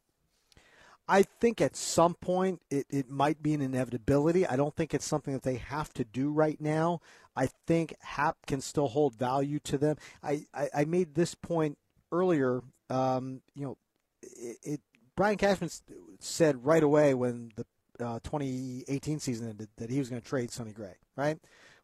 I 1.07 1.23
think 1.23 1.61
at 1.61 1.77
some 1.77 2.13
point 2.13 2.61
it, 2.69 2.87
it 2.89 3.09
might 3.09 3.41
be 3.41 3.53
an 3.53 3.61
inevitability. 3.61 4.45
I 4.45 4.57
don't 4.57 4.75
think 4.75 4.93
it's 4.93 5.07
something 5.07 5.33
that 5.33 5.43
they 5.43 5.55
have 5.55 5.93
to 5.93 6.03
do 6.03 6.29
right 6.29 6.59
now. 6.59 6.99
I 7.35 7.47
think 7.65 7.95
Happ 8.01 8.35
can 8.47 8.59
still 8.59 8.89
hold 8.89 9.15
value 9.15 9.59
to 9.59 9.77
them. 9.77 9.95
I, 10.21 10.45
I, 10.53 10.69
I 10.75 10.85
made 10.85 11.15
this 11.15 11.35
point 11.35 11.77
earlier. 12.11 12.61
Um, 12.89 13.41
you 13.55 13.65
know, 13.65 13.77
it, 14.21 14.57
it 14.61 14.81
Brian 15.19 15.35
Cashman 15.35 15.69
said 16.21 16.65
right 16.65 16.81
away 16.81 17.13
when 17.13 17.51
the 17.57 17.65
uh, 18.01 18.19
2018 18.23 19.19
season 19.19 19.49
ended 19.49 19.67
that 19.75 19.89
he 19.89 19.99
was 19.99 20.07
going 20.07 20.21
to 20.21 20.25
trade 20.25 20.49
Sonny 20.49 20.71
Gray, 20.71 20.95
right? 21.17 21.37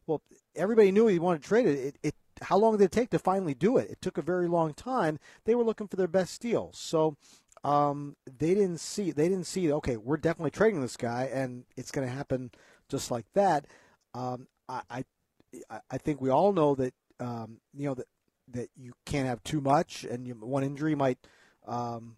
Well, 0.06 0.22
everybody 0.54 0.90
knew 0.90 1.06
he 1.06 1.18
wanted 1.18 1.42
to 1.42 1.48
trade 1.48 1.66
it. 1.66 1.78
it. 1.78 1.98
It 2.02 2.14
how 2.40 2.56
long 2.56 2.78
did 2.78 2.84
it 2.84 2.92
take 2.92 3.10
to 3.10 3.18
finally 3.18 3.52
do 3.52 3.76
it? 3.76 3.90
It 3.90 4.00
took 4.00 4.16
a 4.16 4.22
very 4.22 4.48
long 4.48 4.72
time. 4.72 5.18
They 5.44 5.54
were 5.54 5.64
looking 5.64 5.86
for 5.86 5.96
their 5.96 6.08
best 6.08 6.40
deal, 6.40 6.70
so 6.72 7.18
um, 7.62 8.16
they 8.38 8.54
didn't 8.54 8.80
see 8.80 9.10
they 9.10 9.28
didn't 9.28 9.44
see 9.44 9.70
okay, 9.70 9.98
we're 9.98 10.16
definitely 10.16 10.52
trading 10.52 10.80
this 10.80 10.96
guy, 10.96 11.28
and 11.30 11.64
it's 11.76 11.90
going 11.90 12.08
to 12.08 12.14
happen 12.14 12.52
just 12.88 13.10
like 13.10 13.26
that. 13.34 13.66
Um, 14.14 14.46
I, 14.66 14.80
I 14.88 15.80
I 15.90 15.98
think 15.98 16.22
we 16.22 16.30
all 16.30 16.54
know 16.54 16.74
that 16.76 16.94
um, 17.20 17.58
you 17.74 17.86
know 17.86 17.94
that 17.96 18.06
that 18.52 18.70
you 18.78 18.94
can't 19.04 19.28
have 19.28 19.44
too 19.44 19.60
much, 19.60 20.04
and 20.04 20.26
you, 20.26 20.32
one 20.36 20.64
injury 20.64 20.94
might 20.94 21.18
um, 21.66 22.16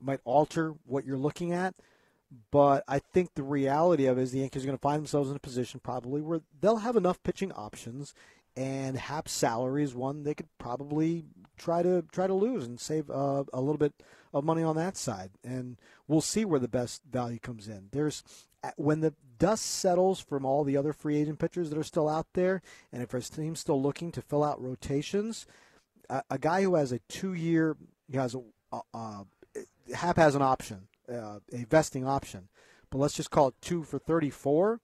might 0.00 0.20
alter 0.24 0.74
what 0.84 1.04
you're 1.04 1.16
looking 1.16 1.52
at. 1.52 1.74
But 2.50 2.82
I 2.88 2.98
think 2.98 3.34
the 3.34 3.42
reality 3.42 4.06
of 4.06 4.18
it 4.18 4.22
is 4.22 4.32
the 4.32 4.40
Yankees 4.40 4.64
are 4.64 4.66
going 4.66 4.78
to 4.78 4.82
find 4.82 4.98
themselves 4.98 5.30
in 5.30 5.36
a 5.36 5.40
position 5.40 5.80
probably 5.80 6.20
where 6.20 6.40
they'll 6.60 6.78
have 6.78 6.96
enough 6.96 7.22
pitching 7.22 7.52
options, 7.52 8.14
and 8.56 8.96
Happ's 8.96 9.32
salary 9.32 9.84
is 9.84 9.94
one 9.94 10.24
they 10.24 10.34
could 10.34 10.48
probably 10.58 11.24
try 11.56 11.82
to 11.82 12.04
try 12.10 12.26
to 12.26 12.34
lose 12.34 12.66
and 12.66 12.80
save 12.80 13.08
uh, 13.10 13.44
a 13.52 13.60
little 13.60 13.78
bit 13.78 13.92
of 14.34 14.44
money 14.44 14.62
on 14.62 14.76
that 14.76 14.96
side. 14.96 15.30
And 15.44 15.76
we'll 16.08 16.20
see 16.20 16.44
where 16.44 16.60
the 16.60 16.68
best 16.68 17.02
value 17.10 17.38
comes 17.38 17.68
in. 17.68 17.88
There's 17.92 18.24
when 18.76 19.00
the 19.00 19.14
dust 19.38 19.64
settles 19.64 20.18
from 20.18 20.44
all 20.44 20.64
the 20.64 20.76
other 20.76 20.92
free 20.92 21.16
agent 21.16 21.38
pitchers 21.38 21.70
that 21.70 21.78
are 21.78 21.84
still 21.84 22.08
out 22.08 22.26
there, 22.32 22.60
and 22.92 23.02
if 23.02 23.14
our 23.14 23.20
team's 23.20 23.60
still 23.60 23.80
looking 23.80 24.10
to 24.12 24.22
fill 24.22 24.42
out 24.42 24.60
rotations, 24.60 25.46
a, 26.10 26.22
a 26.30 26.38
guy 26.38 26.62
who 26.62 26.74
has 26.74 26.90
a 26.90 26.98
two-year, 27.08 27.76
he 28.10 28.16
has 28.16 28.34
a, 28.34 28.42
a, 28.72 28.80
a 28.94 29.26
Happ 29.94 30.16
has 30.16 30.34
an 30.34 30.42
option 30.42 30.88
uh, 31.08 31.40
a 31.52 31.64
vesting 31.64 32.06
option. 32.06 32.48
But 32.90 32.98
let's 32.98 33.14
just 33.14 33.30
call 33.30 33.48
it 33.48 33.54
two 33.60 33.82
for 33.82 33.98
34. 33.98 34.80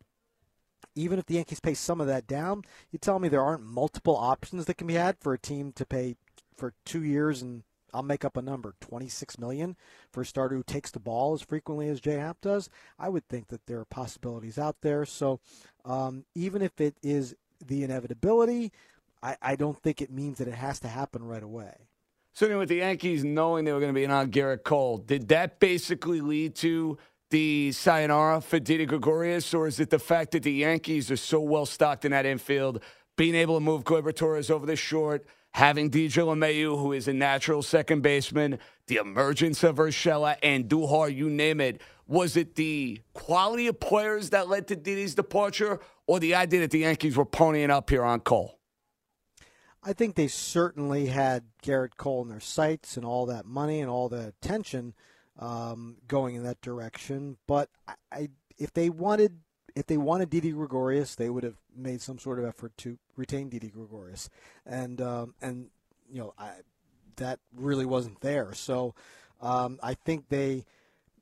Even 0.95 1.19
if 1.19 1.27
the 1.27 1.35
Yankees 1.35 1.61
pay 1.61 1.75
some 1.75 2.01
of 2.01 2.07
that 2.07 2.27
down, 2.27 2.63
you 2.91 2.99
tell 2.99 3.19
me 3.19 3.29
there 3.29 3.43
aren't 3.43 3.63
multiple 3.63 4.17
options 4.17 4.67
that 4.67 4.77
can 4.77 4.87
be 4.87 4.95
had 4.95 5.17
for 5.21 5.33
a 5.33 5.39
team 5.39 5.73
to 5.73 5.87
pay 5.87 6.17
for 6.57 6.75
two 6.85 7.03
years 7.03 7.41
and 7.41 7.63
I'll 7.95 8.03
make 8.03 8.25
up 8.25 8.39
a 8.39 8.43
number, 8.43 8.75
26 8.81 9.39
million 9.39 9.77
for 10.11 10.23
a 10.23 10.27
starter 10.27 10.57
who 10.57 10.63
takes 10.63 10.91
the 10.91 10.99
ball 10.99 11.35
as 11.35 11.43
frequently 11.43 11.89
as 11.89 12.01
J 12.01 12.13
Happ 12.15 12.41
does. 12.41 12.71
I 12.99 13.11
would 13.11 13.29
think 13.29 13.49
that 13.49 13.67
there 13.67 13.81
are 13.81 13.85
possibilities 13.85 14.59
out 14.59 14.77
there. 14.81 15.05
So 15.05 15.41
um, 15.85 16.25
even 16.35 16.63
if 16.63 16.81
it 16.81 16.97
is 17.03 17.35
the 17.65 17.85
inevitability, 17.85 18.73
I, 19.23 19.37
I 19.43 19.57
don't 19.57 19.81
think 19.83 20.01
it 20.01 20.11
means 20.11 20.39
that 20.39 20.49
it 20.49 20.55
has 20.55 20.81
to 20.81 20.89
happen 20.89 21.23
right 21.23 21.43
away. 21.43 21.89
So 22.35 22.59
with 22.59 22.71
the 22.71 22.77
Yankees 22.77 23.25
knowing 23.25 23.67
they 23.67 23.73
were 23.73 23.81
going 23.81 23.93
to 23.93 23.99
be 23.99 24.05
in 24.05 24.11
on 24.11 24.31
Gerrit 24.31 24.65
Cole, 24.65 24.97
did 24.97 25.29
that 25.29 25.61
basically 25.61 26.23
lead 26.23 26.55
to 26.57 26.97
the 27.31 27.73
sayonara 27.73 28.41
for 28.41 28.59
Didi 28.59 28.87
Gregorius, 28.87 29.53
or 29.53 29.67
is 29.67 29.79
it 29.79 29.91
the 29.91 29.99
fact 29.99 30.33
that 30.33 30.43
the 30.43 30.53
Yankees 30.53 31.11
are 31.11 31.17
so 31.17 31.41
well 31.41 31.67
stocked 31.67 32.07
in 32.07 32.13
that 32.13 32.25
infield, 32.25 32.83
being 33.19 33.35
able 33.35 33.57
to 33.57 33.61
move 33.61 33.85
Gleyber 33.85 34.17
Torres 34.17 34.51
over 34.51 34.65
the 34.65 34.77
short, 34.77 35.27
having 35.53 35.91
DJ 35.91 36.25
LeMahieu, 36.25 36.79
who 36.79 36.93
is 36.93 37.07
a 37.07 37.13
natural 37.13 37.63
second 37.63 38.01
baseman, 38.01 38.59
the 38.87 38.97
emergence 38.97 39.63
of 39.63 39.77
Urshela 39.77 40.37
and 40.43 40.71
Duhar, 40.71 41.15
you 41.15 41.29
name 41.29 41.61
it. 41.61 41.83
Was 42.07 42.37
it 42.39 42.55
the 42.55 43.03
quality 43.13 43.67
of 43.67 43.79
players 43.79 44.31
that 44.31 44.49
led 44.49 44.69
to 44.69 44.77
Didi's 44.77 45.15
departure, 45.15 45.81
or 46.07 46.19
the 46.19 46.35
idea 46.35 46.61
that 46.61 46.71
the 46.71 46.81
Yankees 46.81 47.17
were 47.17 47.27
ponying 47.27 47.71
up 47.71 47.91
here 47.91 48.05
on 48.05 48.21
Cole? 48.21 48.59
I 49.85 49.93
think 49.93 50.15
they 50.15 50.29
certainly 50.29 51.07
had 51.07 51.45
Gerrit 51.63 51.97
Cole 51.97 52.23
in 52.23 52.29
their 52.29 52.41
sights 52.41 52.97
and 52.97 53.05
all 53.05 53.27
that 53.27 53.47
money 53.47 53.81
and 53.81 53.91
all 53.91 54.09
the 54.09 54.29
attention 54.29 54.95
um, 55.39 55.97
going 56.07 56.37
in 56.37 56.45
that 56.45 56.61
direction. 56.61 57.37
But 57.49 57.69
I, 57.89 57.95
I, 58.13 58.29
if 58.59 58.73
they 58.73 58.91
wanted, 58.91 59.41
if 59.75 59.87
they 59.87 59.97
wanted 59.97 60.31
Didi 60.31 60.53
Gregorius, 60.53 61.15
they 61.17 61.31
would 61.31 61.43
have 61.43 61.57
made 61.75 62.01
some 62.01 62.19
sort 62.19 62.39
of 62.39 62.45
effort 62.45 62.77
to 62.79 62.99
retain 63.17 63.49
Didi 63.49 63.69
Gregorius, 63.69 64.29
and 64.65 65.01
um, 65.01 65.35
and 65.43 65.71
you 66.11 66.21
know 66.21 66.35
I, 66.39 66.51
that 67.17 67.41
really 67.57 67.87
wasn't 67.87 68.21
there. 68.21 68.53
So 68.53 68.95
um, 69.41 69.81
I 69.83 69.95
think 69.95 70.29
they, 70.29 70.65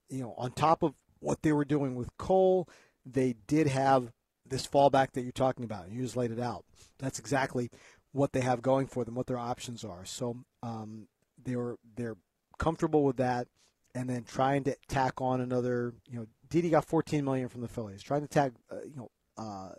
you 0.09 0.21
know, 0.23 0.35
on 0.37 0.52
top 0.52 0.83
of 0.83 0.95
what 1.21 1.43
they 1.43 1.52
were 1.52 1.64
doing 1.64 1.95
with 1.95 2.17
Cole, 2.19 2.69
they 3.07 3.37
did 3.47 3.69
have 3.69 4.12
this 4.47 4.67
fallback 4.67 5.12
that 5.12 5.23
you're 5.23 5.33
talking 5.33 5.64
about. 5.64 5.90
You 5.90 6.02
just 6.02 6.17
laid 6.17 6.31
it 6.31 6.40
out. 6.40 6.64
That's 6.99 7.19
exactly 7.19 7.71
what 8.12 8.33
they 8.33 8.40
have 8.40 8.62
going 8.62 8.87
for 8.87 9.05
them, 9.05 9.14
what 9.14 9.26
their 9.26 9.38
options 9.38 9.85
are. 9.85 10.05
So 10.05 10.45
um, 10.62 11.07
they 11.43 11.57
were 11.57 11.79
they're 11.97 12.17
comfortable 12.59 13.05
with 13.05 13.17
that, 13.19 13.49
and 13.95 14.09
then 14.09 14.25
trying 14.25 14.64
to 14.64 14.76
tack 14.88 15.21
on 15.21 15.40
another. 15.40 15.95
You 16.09 16.21
know, 16.21 16.26
Didi 16.49 16.71
got 16.71 16.85
14 16.85 17.25
million 17.25 17.49
from 17.49 17.61
the 17.61 17.69
Phillies. 17.69 18.02
Trying 18.02 18.23
to 18.23 18.29
tag 18.29 18.52
uh, 18.71 18.76
you 18.85 18.97
know 18.97 19.11
uh, 19.37 19.73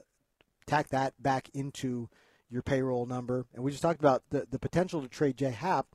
tack 0.66 0.90
that 0.90 1.14
back 1.22 1.50
into 1.54 2.10
your 2.50 2.62
payroll 2.62 3.06
number, 3.06 3.46
and 3.54 3.64
we 3.64 3.72
just 3.72 3.84
talked 3.84 4.00
about 4.00 4.24
the 4.30 4.48
the 4.50 4.60
potential 4.60 5.02
to 5.02 5.08
trade 5.08 5.38
J 5.38 5.52
Happ 5.52 5.88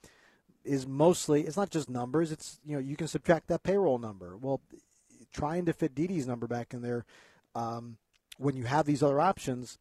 is 0.65 0.87
mostly 0.87 1.43
it's 1.43 1.57
not 1.57 1.71
just 1.71 1.89
numbers. 1.89 2.33
It's 2.33 2.61
you 2.65 2.75
know 2.75 2.81
you 2.81 2.97
can 2.97 3.09
subtract 3.09 3.49
that 3.49 3.63
payroll 3.63 3.99
number. 3.99 4.37
Well, 4.37 4.61
trying 5.33 5.67
to 5.67 5.73
fit 5.73 5.95
Didi's 5.95 6.27
number 6.27 6.47
back 6.47 6.75
in 6.75 6.83
there 6.83 7.05
um, 7.55 7.99
when 8.39 8.57
you 8.57 8.65
have 8.65 8.87
these 8.87 9.03
other 9.03 9.21
options 9.21 9.79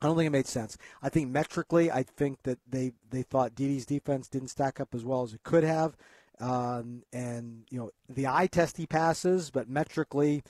I 0.00 0.06
don't 0.06 0.16
think 0.16 0.26
it 0.26 0.30
made 0.30 0.46
sense. 0.46 0.76
I 1.02 1.08
think 1.08 1.30
metrically, 1.30 1.90
I 1.90 2.02
think 2.02 2.42
that 2.42 2.58
they 2.68 2.92
they 3.10 3.22
thought 3.22 3.54
Didi's 3.54 3.86
defense 3.86 4.28
didn't 4.28 4.48
stack 4.48 4.80
up 4.80 4.94
as 4.94 5.04
well 5.04 5.22
as 5.22 5.32
it 5.32 5.42
could 5.42 5.64
have, 5.64 5.96
um, 6.38 7.02
and 7.12 7.64
you 7.70 7.78
know 7.78 7.90
the 8.08 8.26
eye 8.26 8.46
test 8.46 8.76
he 8.76 8.86
passes, 8.86 9.50
but 9.50 9.68
metrically, 9.68 10.42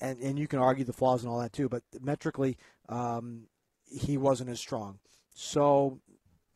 and 0.00 0.18
and 0.20 0.38
you 0.38 0.46
can 0.46 0.58
argue 0.58 0.84
the 0.84 0.92
flaws 0.92 1.22
and 1.22 1.32
all 1.32 1.40
that 1.40 1.52
too, 1.52 1.68
but 1.68 1.82
metrically, 2.00 2.58
um, 2.88 3.44
he 3.86 4.18
wasn't 4.18 4.50
as 4.50 4.60
strong. 4.60 4.98
So, 5.34 6.00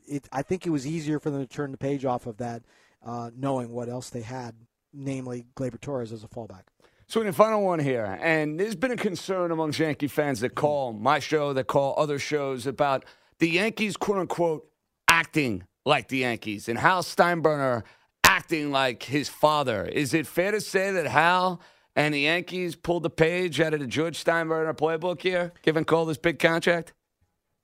it 0.06 0.28
I 0.30 0.42
think 0.42 0.66
it 0.66 0.70
was 0.70 0.86
easier 0.86 1.18
for 1.18 1.30
them 1.30 1.40
to 1.40 1.46
turn 1.46 1.72
the 1.72 1.78
page 1.78 2.04
off 2.04 2.26
of 2.26 2.36
that, 2.36 2.62
uh, 3.04 3.30
knowing 3.34 3.70
what 3.70 3.88
else 3.88 4.10
they 4.10 4.22
had, 4.22 4.54
namely 4.92 5.46
Gleyber 5.56 5.80
Torres 5.80 6.12
as 6.12 6.22
a 6.22 6.28
fallback. 6.28 6.64
So, 7.08 7.20
in 7.20 7.28
the 7.28 7.32
final 7.32 7.62
one 7.62 7.78
here, 7.78 8.18
and 8.20 8.58
there's 8.58 8.74
been 8.74 8.90
a 8.90 8.96
concern 8.96 9.52
among 9.52 9.72
Yankee 9.74 10.08
fans 10.08 10.40
that 10.40 10.56
call 10.56 10.92
my 10.92 11.20
show, 11.20 11.52
that 11.52 11.68
call 11.68 11.94
other 11.96 12.18
shows 12.18 12.66
about 12.66 13.04
the 13.38 13.48
Yankees, 13.48 13.96
quote 13.96 14.18
unquote, 14.18 14.68
acting 15.06 15.62
like 15.84 16.08
the 16.08 16.18
Yankees 16.18 16.68
and 16.68 16.76
Hal 16.76 17.04
Steinbrenner 17.04 17.84
acting 18.24 18.72
like 18.72 19.04
his 19.04 19.28
father. 19.28 19.84
Is 19.84 20.14
it 20.14 20.26
fair 20.26 20.50
to 20.50 20.60
say 20.60 20.90
that 20.90 21.06
Hal 21.06 21.60
and 21.94 22.12
the 22.12 22.22
Yankees 22.22 22.74
pulled 22.74 23.04
the 23.04 23.10
page 23.10 23.60
out 23.60 23.72
of 23.72 23.78
the 23.78 23.86
George 23.86 24.22
Steinbrenner 24.22 24.76
playbook 24.76 25.22
here, 25.22 25.52
giving 25.62 25.84
Cole 25.84 26.06
this 26.06 26.18
big 26.18 26.40
contract? 26.40 26.92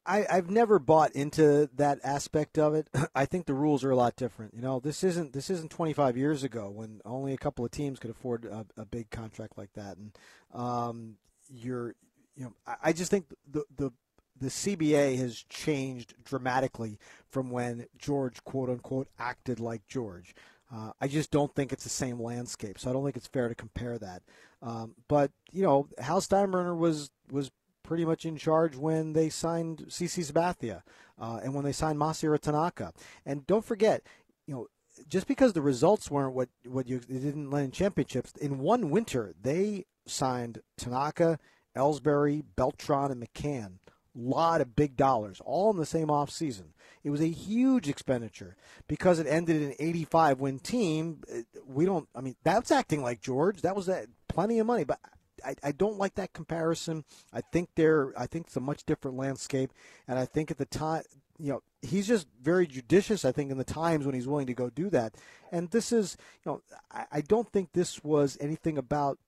I, 0.05 0.27
I've 0.29 0.51
never 0.51 0.79
bought 0.79 1.13
into 1.13 1.71
that 1.77 2.01
aspect 2.03 2.59
of 2.59 2.75
it. 2.75 2.89
I 3.15 3.25
think 3.25 3.47
the 3.47 3.55
rules 3.55 3.85
are 3.85 3.91
a 3.91 3.97
lot 3.97 4.17
different. 4.17 4.55
You 4.55 4.63
know, 4.63 4.81
this 4.81 5.05
isn't 5.05 5.33
this 5.33 5.51
isn't 5.51 5.71
25 5.71 6.17
years 6.17 6.43
ago 6.43 6.71
when 6.71 7.01
only 7.05 7.33
a 7.33 7.39
couple 7.39 7.65
of 7.65 7.71
teams 7.71 7.99
could 7.99 8.11
afford 8.11 8.45
a, 8.45 8.67
a 8.77 8.85
big 8.85 9.11
contract 9.11 9.57
like 9.57 9.73
that, 9.75 9.97
and 9.97 10.13
um, 10.53 11.17
you're, 11.49 11.95
you 12.35 12.45
know, 12.45 12.55
I, 12.67 12.77
I 12.85 12.93
just 12.93 13.11
think 13.11 13.27
the 13.51 13.65
the 13.77 13.93
the 14.41 14.49
CBA 14.49 15.19
has 15.19 15.45
changed 15.49 16.15
dramatically 16.25 16.99
from 17.31 17.51
when 17.51 17.87
George 17.97 18.43
quote 18.45 18.71
unquote 18.71 19.09
acted 19.19 19.61
like 19.61 19.87
George. 19.87 20.35
Uh, 20.75 20.91
I 21.01 21.07
just 21.07 21.31
don't 21.31 21.55
think 21.55 21.73
it's 21.73 21.85
the 21.85 21.91
same 21.91 22.21
landscape, 22.21 22.79
so 22.79 22.89
I 22.89 22.93
don't 22.93 23.05
think 23.05 23.17
it's 23.17 23.27
fair 23.27 23.49
to 23.49 23.55
compare 23.55 23.99
that. 23.99 24.23
Um, 24.63 24.95
but 25.07 25.31
you 25.53 25.63
know, 25.63 25.89
Hal 25.99 26.21
Steinbrenner 26.21 26.77
was 26.77 27.11
was 27.31 27.51
pretty 27.83 28.05
much 28.05 28.25
in 28.25 28.37
charge 28.37 28.77
when 28.77 29.13
they 29.13 29.29
signed 29.29 29.87
CC 29.89 30.31
Sabathia 30.31 30.83
uh, 31.21 31.41
and 31.43 31.55
when 31.55 31.65
they 31.65 31.73
signed 31.73 31.99
Masahiro 31.99 32.39
Tanaka. 32.39 32.93
And 33.27 33.47
don't 33.47 33.65
forget, 33.65 34.03
you 34.47 34.55
know, 34.55 34.67
just 35.09 35.27
because 35.27 35.53
the 35.53 35.63
results 35.63 36.11
weren't 36.11 36.35
what 36.35 36.49
what 36.67 36.87
you 36.87 37.01
didn't 37.01 37.51
land 37.51 37.67
in 37.67 37.71
championships, 37.71 38.33
in 38.33 38.59
one 38.59 38.91
winter 38.91 39.35
they 39.41 39.87
signed 40.07 40.61
Tanaka, 40.77 41.39
Ellsbury, 41.77 42.45
Beltran, 42.57 43.11
and 43.11 43.23
McCann 43.23 43.79
lot 44.15 44.61
of 44.61 44.77
big 44.77 44.97
dollars, 44.97 45.41
all 45.45 45.71
in 45.71 45.77
the 45.77 45.87
same 45.87 46.11
off 46.11 46.31
season. 46.31 46.75
It 47.03 47.11
was 47.11 47.21
a 47.21 47.29
huge 47.29 47.89
expenditure 47.89 48.57
because 48.87 49.19
it 49.19 49.27
ended 49.27 49.63
in 49.63 49.75
85 49.79 50.41
win 50.41 50.59
team. 50.59 51.23
We 51.67 51.85
don't, 51.85 52.09
I 52.15 52.21
mean, 52.21 52.37
that's 52.45 52.71
acting 52.71 53.03
like 53.03 53.21
George. 53.21 53.63
That 53.63 53.75
was 53.75 53.89
a, 53.89 54.07
plenty 54.29 54.59
of 54.59 54.67
money, 54.67 54.85
but 54.85 55.01
I, 55.45 55.55
I 55.63 55.73
don't 55.73 55.99
like 55.99 56.15
that 56.17 56.33
comparison. 56.33 57.05
I 57.33 57.41
think 57.41 57.71
they're, 57.75 58.13
I 58.19 58.27
think 58.27 58.47
it's 58.47 58.57
a 58.57 58.61
much 58.61 58.85
different 58.85 59.17
landscape. 59.17 59.73
And 60.09 60.19
I 60.19 60.25
think 60.25 60.51
at 60.51 60.59
the 60.59 60.67
time, 60.67 61.03
you 61.39 61.53
know, 61.53 61.63
he's 61.81 62.07
just 62.07 62.29
very 62.41 62.67
judicious, 62.67 63.25
I 63.25 63.33
think, 63.33 63.51
in 63.51 63.59
the 63.59 63.65
times 63.65 64.07
when 64.07 64.15
he's 64.15 64.29
willing 64.29 64.47
to 64.47 64.55
go 64.55 64.71
do 64.71 64.91
that. 64.91 65.17
And 65.51 65.71
this 65.71 65.93
is, 65.93 66.17
you 66.45 66.53
know, 66.53 66.63
I, 66.91 67.07
I 67.13 67.21
don't 67.21 67.51
think 67.51 67.71
this 67.73 68.03
was 68.05 68.39
anything 68.41 68.79
about 68.79 69.19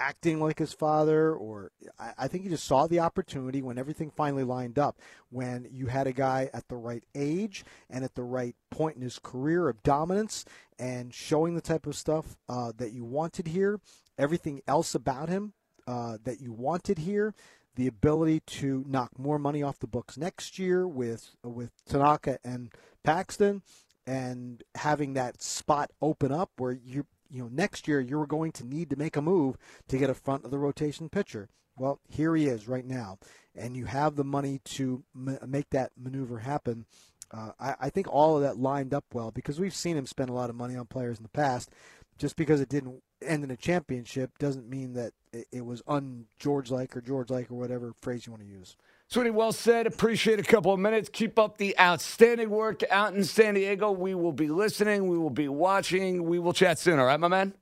acting 0.00 0.40
like 0.40 0.58
his 0.58 0.72
father, 0.72 1.32
or 1.34 1.70
I, 1.98 2.12
I 2.18 2.28
think 2.28 2.44
he 2.44 2.50
just 2.50 2.64
saw 2.64 2.86
the 2.86 3.00
opportunity 3.00 3.62
when 3.62 3.78
everything 3.78 4.10
finally 4.10 4.44
lined 4.44 4.78
up. 4.78 4.98
When 5.30 5.68
you 5.70 5.86
had 5.86 6.06
a 6.06 6.12
guy 6.12 6.50
at 6.52 6.68
the 6.68 6.76
right 6.76 7.04
age 7.14 7.64
and 7.88 8.04
at 8.04 8.14
the 8.14 8.24
right 8.24 8.56
point 8.70 8.96
in 8.96 9.02
his 9.02 9.18
career 9.18 9.68
of 9.68 9.82
dominance 9.82 10.44
and 10.78 11.14
showing 11.14 11.54
the 11.54 11.60
type 11.60 11.86
of 11.86 11.96
stuff 11.96 12.36
uh, 12.48 12.72
that 12.76 12.92
you 12.92 13.04
wanted 13.04 13.46
here, 13.48 13.80
everything 14.18 14.62
else 14.66 14.94
about 14.94 15.28
him 15.28 15.52
uh, 15.86 16.18
that 16.24 16.40
you 16.40 16.52
wanted 16.52 16.98
here, 16.98 17.34
the 17.76 17.86
ability 17.86 18.40
to 18.40 18.84
knock 18.86 19.18
more 19.18 19.38
money 19.38 19.62
off 19.62 19.78
the 19.78 19.86
books 19.86 20.16
next 20.16 20.58
year 20.58 20.86
with 20.86 21.36
with 21.42 21.70
Tanaka 21.86 22.38
and 22.44 22.72
Paxton, 23.02 23.62
and 24.06 24.62
having 24.76 25.14
that 25.14 25.42
spot 25.42 25.90
open 26.00 26.32
up 26.32 26.50
where 26.56 26.72
you 26.72 27.06
you 27.30 27.42
know 27.42 27.48
next 27.52 27.88
year 27.88 28.00
you're 28.00 28.26
going 28.26 28.52
to 28.52 28.66
need 28.66 28.90
to 28.90 28.96
make 28.96 29.16
a 29.16 29.22
move 29.22 29.56
to 29.88 29.98
get 29.98 30.10
a 30.10 30.14
front 30.14 30.44
of 30.44 30.50
the 30.50 30.58
rotation 30.58 31.08
pitcher. 31.08 31.48
Well, 31.76 32.00
here 32.08 32.36
he 32.36 32.46
is 32.46 32.68
right 32.68 32.84
now, 32.86 33.18
and 33.56 33.76
you 33.76 33.86
have 33.86 34.14
the 34.14 34.24
money 34.24 34.60
to 34.64 35.02
m- 35.14 35.38
make 35.46 35.70
that 35.70 35.90
maneuver 35.96 36.38
happen. 36.38 36.86
Uh, 37.32 37.50
I, 37.58 37.74
I 37.80 37.90
think 37.90 38.06
all 38.08 38.36
of 38.36 38.42
that 38.42 38.58
lined 38.58 38.94
up 38.94 39.06
well 39.12 39.32
because 39.32 39.58
we've 39.58 39.74
seen 39.74 39.96
him 39.96 40.06
spend 40.06 40.30
a 40.30 40.34
lot 40.34 40.50
of 40.50 40.56
money 40.56 40.76
on 40.76 40.86
players 40.86 41.18
in 41.18 41.24
the 41.24 41.28
past. 41.30 41.70
Just 42.16 42.36
because 42.36 42.60
it 42.60 42.68
didn't 42.68 43.02
end 43.24 43.44
in 43.44 43.50
a 43.50 43.56
championship 43.56 44.38
doesn't 44.38 44.68
mean 44.68 44.94
that 44.94 45.12
it, 45.32 45.46
it 45.52 45.66
was 45.66 45.82
un 45.86 46.26
George 46.38 46.70
like 46.70 46.96
or 46.96 47.00
George 47.00 47.30
like 47.30 47.50
or 47.50 47.54
whatever 47.54 47.94
phrase 48.00 48.26
you 48.26 48.32
want 48.32 48.42
to 48.42 48.48
use. 48.48 48.76
Sweetie, 49.08 49.30
well 49.30 49.52
said. 49.52 49.86
Appreciate 49.86 50.40
a 50.40 50.42
couple 50.42 50.72
of 50.72 50.80
minutes. 50.80 51.08
Keep 51.12 51.38
up 51.38 51.58
the 51.58 51.78
outstanding 51.78 52.50
work 52.50 52.82
out 52.90 53.14
in 53.14 53.24
San 53.24 53.54
Diego. 53.54 53.90
We 53.90 54.14
will 54.14 54.32
be 54.32 54.48
listening. 54.48 55.08
We 55.08 55.18
will 55.18 55.30
be 55.30 55.48
watching. 55.48 56.24
We 56.24 56.38
will 56.38 56.52
chat 56.52 56.78
soon. 56.78 56.98
All 56.98 57.06
right, 57.06 57.20
my 57.20 57.28
man? 57.28 57.54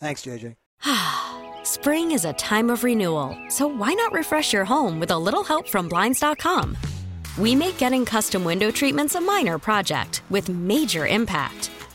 Thanks, 0.00 0.22
JJ. 0.22 0.56
Spring 1.64 2.12
is 2.12 2.24
a 2.24 2.32
time 2.34 2.70
of 2.70 2.84
renewal, 2.84 3.36
so 3.48 3.66
why 3.66 3.92
not 3.92 4.12
refresh 4.12 4.52
your 4.52 4.64
home 4.64 5.00
with 5.00 5.10
a 5.10 5.18
little 5.18 5.44
help 5.44 5.68
from 5.68 5.88
Blinds.com? 5.88 6.76
We 7.36 7.54
make 7.54 7.78
getting 7.78 8.04
custom 8.04 8.44
window 8.44 8.70
treatments 8.70 9.14
a 9.14 9.20
minor 9.20 9.58
project 9.58 10.22
with 10.30 10.48
major 10.48 11.06
impact. 11.06 11.70